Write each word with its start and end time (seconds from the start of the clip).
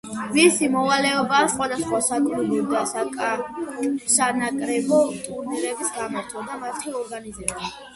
მისი 0.35 0.69
მოვალეობაა 0.75 1.51
სხვადასხვა 1.55 1.99
საკლუბო 2.07 2.83
და 2.95 3.29
სანაკრებო 4.15 5.03
ტურნირების 5.29 5.97
გამართვა 6.03 6.51
და 6.53 6.63
მათი 6.67 7.01
ორგანიზება. 7.07 7.77